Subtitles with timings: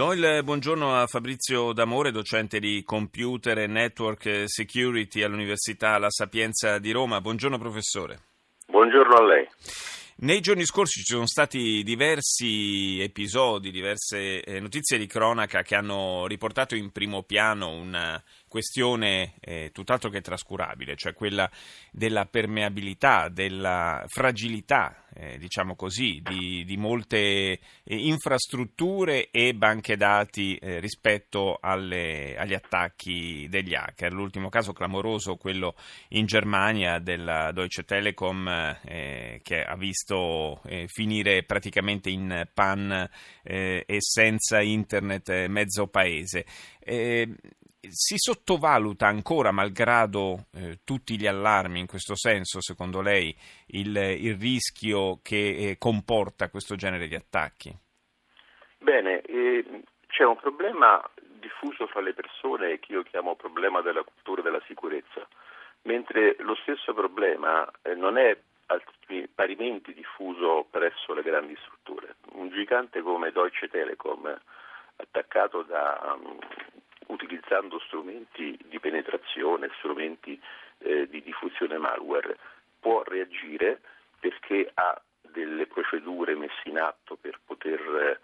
[0.00, 6.78] Do il buongiorno a Fabrizio D'Amore, docente di Computer e Network Security all'Università La Sapienza
[6.78, 7.20] di Roma.
[7.20, 8.18] Buongiorno professore.
[8.66, 9.46] Buongiorno a lei.
[10.22, 16.26] Nei giorni scorsi ci sono stati diversi episodi, diverse eh, notizie di cronaca che hanno
[16.26, 21.48] riportato in primo piano una questione eh, tutt'altro che trascurabile, cioè quella
[21.92, 30.56] della permeabilità, della fragilità, eh, diciamo così, di, di molte eh, infrastrutture e banche dati
[30.56, 34.12] eh, rispetto alle, agli attacchi degli hacker.
[34.12, 35.76] L'ultimo caso clamoroso, quello
[36.08, 38.48] in Germania della Deutsche Telekom,
[38.82, 43.08] eh, che ha visto eh, finire praticamente in pan
[43.42, 46.44] e senza internet mezzo paese
[47.88, 53.34] si sottovaluta ancora, malgrado eh, tutti gli allarmi in questo senso, secondo lei,
[53.68, 55.36] il, il rischio che
[55.70, 57.74] eh, comporta questo genere di attacchi?
[58.78, 59.64] Bene, eh,
[60.08, 61.02] c'è un problema
[61.38, 65.26] diffuso fra le persone che io chiamo problema della cultura della sicurezza,
[65.82, 68.36] mentre lo stesso problema eh, non è
[69.34, 72.16] parimenti diffuso presso le grandi strutture.
[72.32, 74.38] Un gigante come Deutsche Telekom,
[74.96, 76.16] attaccato da
[77.10, 80.40] utilizzando strumenti di penetrazione, strumenti
[80.78, 82.38] eh, di diffusione malware,
[82.78, 83.80] può reagire
[84.18, 88.20] perché ha delle procedure messe in atto per poter eh,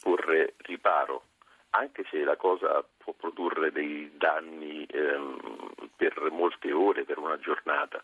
[0.00, 1.24] porre riparo,
[1.70, 8.02] anche se la cosa può produrre dei danni ehm, per molte ore, per una giornata.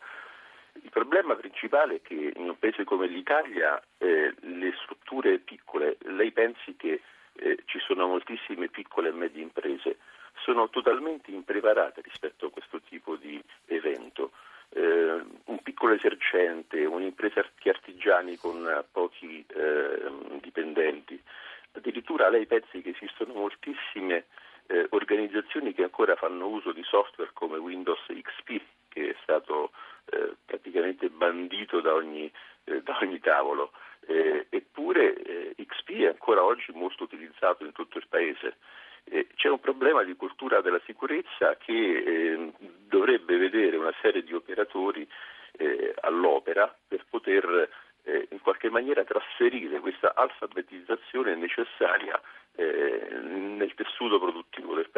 [0.82, 6.32] Il problema principale è che in un paese come l'Italia eh, le strutture piccole, lei
[6.32, 7.02] pensi che
[7.72, 9.96] ci sono moltissime piccole e medie imprese,
[10.44, 14.32] sono totalmente impreparate rispetto a questo tipo di evento.
[14.74, 20.12] Eh, un piccolo esercente, un'impresa di artigiani con pochi eh,
[20.42, 21.20] dipendenti.
[21.72, 24.26] Addirittura lei pensi che esistono moltissime
[24.66, 29.72] eh, organizzazioni che ancora fanno uso di software come Windows XP, che è stato
[30.10, 32.30] eh, praticamente bandito da ogni,
[32.64, 33.72] eh, da ogni tavolo.
[34.04, 38.56] Eh, eppure XP è ancora oggi molto utilizzato in tutto il paese.
[39.04, 42.52] Eh, c'è un problema di cultura della sicurezza che eh,
[42.86, 45.08] dovrebbe vedere una serie di operatori
[45.52, 47.68] eh, all'opera per poter
[48.04, 52.20] eh, in qualche maniera trasferire questa alfabetizzazione necessaria
[52.54, 54.88] eh, nel tessuto produttivo del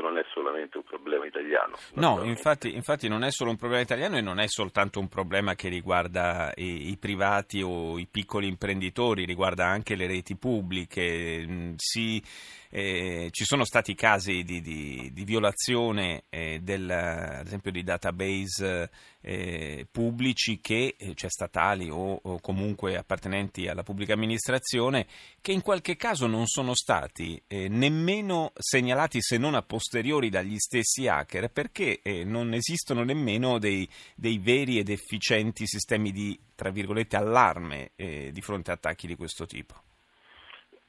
[0.00, 1.76] questo non è solamente un problema italiano.
[1.94, 5.54] No, infatti, infatti, non è solo un problema italiano e non è soltanto un problema
[5.54, 11.44] che riguarda i, i privati o i piccoli imprenditori, riguarda anche le reti pubbliche.
[11.46, 12.22] Mm, si,
[12.72, 18.90] eh, ci sono stati casi di, di, di violazione eh, del, ad esempio di database
[19.20, 25.06] eh, pubblici che, eh, cioè statali o, o comunque appartenenti alla pubblica amministrazione,
[25.40, 30.56] che in qualche caso non sono stati eh, nemmeno segnalati se non a posteriori dagli
[30.56, 36.70] stessi hacker perché eh, non esistono nemmeno dei, dei, veri ed efficienti sistemi di, tra
[36.70, 39.74] virgolette, allarme di fronte a attacchi di questo tipo.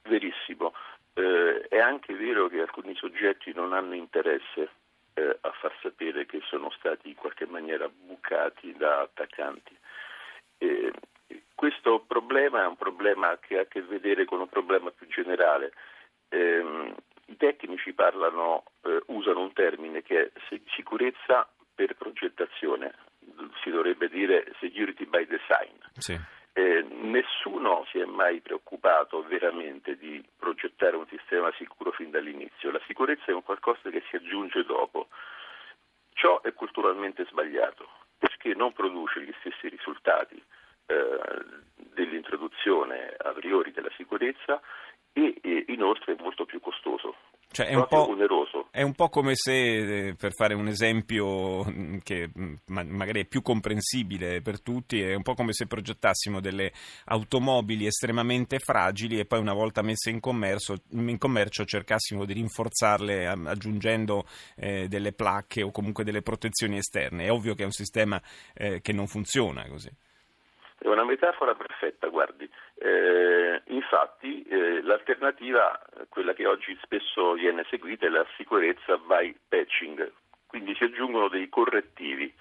[0.02, 0.72] Verissimo.
[1.14, 4.70] Eh, è anche vero che alcuni soggetti non hanno interesse
[5.14, 9.76] eh, a far sapere che sono stati in qualche maniera bucati da attaccanti.
[10.58, 10.92] Eh,
[11.54, 15.72] questo problema è un problema che ha a che vedere con un problema più generale.
[16.28, 16.94] Eh,
[17.26, 22.94] I tecnici parlano, eh, usano un termine che è sicurezza per progettazione,
[23.62, 25.76] si dovrebbe dire security by design.
[25.98, 26.18] Sì.
[27.62, 32.72] Nessuno si è mai preoccupato veramente di progettare un sistema sicuro fin dall'inizio.
[32.72, 35.06] La sicurezza è un qualcosa che si aggiunge dopo.
[36.12, 40.42] Ciò è culturalmente sbagliato perché non produce gli stessi risultati
[40.86, 41.20] eh,
[41.76, 44.60] dell'introduzione a priori della sicurezza
[45.12, 47.14] e, e inoltre è molto più costoso.
[47.52, 47.86] Cioè è, un
[48.70, 53.26] è un, po', come se, eh, per fare un esempio mm, che mm, magari è
[53.26, 56.72] più comprensibile per tutti, è un po' come se progettassimo delle
[57.04, 63.26] automobili estremamente fragili e poi una volta messe in commercio, in commercio cercassimo di rinforzarle
[63.26, 64.24] aggiungendo
[64.56, 67.26] eh, delle placche o comunque delle protezioni esterne.
[67.26, 68.20] È ovvio che è un sistema
[68.54, 69.90] eh, che non funziona così.
[70.92, 72.48] Una metafora perfetta, guardi.
[72.74, 75.80] Eh, infatti eh, l'alternativa,
[76.10, 80.12] quella che oggi spesso viene seguita, è la sicurezza by patching,
[80.46, 82.32] quindi si aggiungono dei correttivi.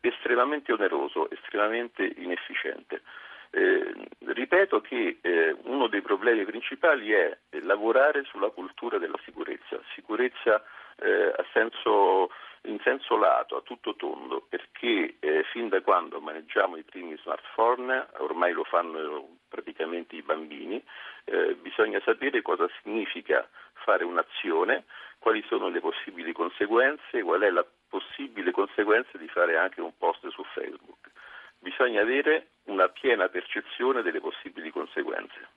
[0.00, 3.02] estremamente oneroso, estremamente inefficiente.
[3.50, 3.92] Eh,
[4.26, 10.64] ripeto che eh, uno dei problemi principali è lavorare sulla cultura della sicurezza, sicurezza
[10.96, 12.30] eh, senso,
[12.62, 18.08] in senso lato, a tutto tondo, perché eh, fin da quando maneggiamo i primi smartphone,
[18.18, 20.82] ormai lo fanno praticamente i bambini,
[21.24, 24.84] eh, bisogna sapere cosa significa fare un'azione,
[25.18, 30.26] quali sono le possibili conseguenze, qual è la possibile conseguenza di fare anche un post
[30.28, 31.10] su Facebook.
[31.58, 35.48] Bisogna avere una piena percezione delle possibili conseguenze.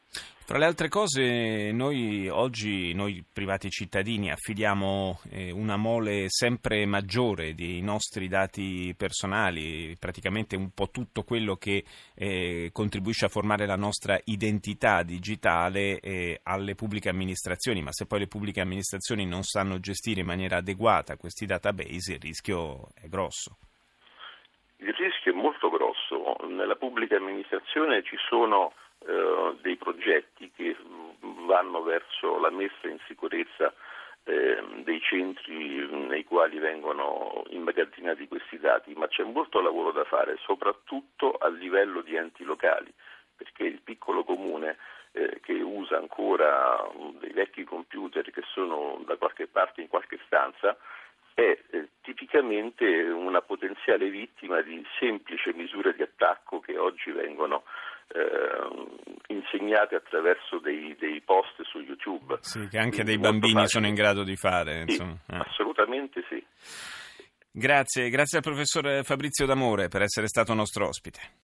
[0.46, 7.56] Tra le altre cose, noi oggi, noi privati cittadini, affidiamo eh, una mole sempre maggiore
[7.56, 13.78] dei nostri dati personali, praticamente un po' tutto quello che eh, contribuisce a formare la
[13.78, 19.80] nostra identità digitale eh, alle pubbliche amministrazioni, ma se poi le pubbliche amministrazioni non sanno
[19.80, 23.56] gestire in maniera adeguata questi database, il rischio è grosso.
[24.76, 26.36] Il rischio è molto grosso.
[26.50, 28.74] Nella pubblica amministrazione ci sono
[29.06, 30.76] eh, dei progetti che
[31.46, 33.74] vanno verso la messa in sicurezza
[34.26, 40.38] eh, dei centri nei quali vengono immagazzinati questi dati, ma c'è molto lavoro da fare,
[40.42, 42.92] soprattutto a livello di enti locali,
[43.36, 44.78] perché il piccolo comune
[45.12, 46.90] eh, che usa ancora
[47.20, 50.78] dei vecchi computer che sono da qualche parte in qualche stanza
[51.34, 57.64] è eh, tipicamente una potenziale vittima di semplici misure di attacco che oggi vengono
[58.14, 62.38] eh, insegnate attraverso dei, dei, post su YouTube.
[62.42, 63.68] Sì, che anche dei bambini facile.
[63.68, 64.84] sono in grado di fare.
[64.88, 65.38] Sì, eh.
[65.38, 66.44] Assolutamente sì.
[67.52, 71.42] Grazie, grazie al professor Fabrizio D'Amore per essere stato nostro ospite.